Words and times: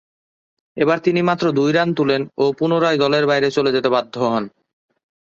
এবার 0.77 0.97
তিনি 0.99 1.21
মাত্র 1.21 1.45
দুই 1.51 1.71
রান 1.71 1.89
তুলেন 1.93 2.21
ও 2.37 2.45
পুনরায় 2.59 2.97
দলের 2.97 3.25
বাইরে 3.25 3.47
চলে 3.51 3.71
যেতে 3.71 3.89
বাধ্য 3.89 4.15
হন। 4.25 4.43